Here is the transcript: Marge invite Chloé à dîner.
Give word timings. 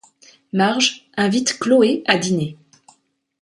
Marge 0.51 1.07
invite 1.15 1.59
Chloé 1.59 2.01
à 2.07 2.17
dîner. 2.17 2.57